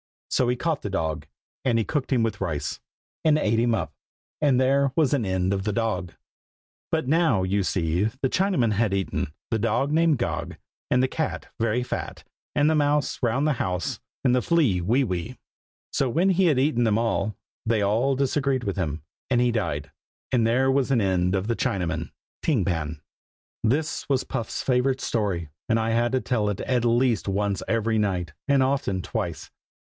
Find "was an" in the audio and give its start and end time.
4.95-5.25, 20.71-21.01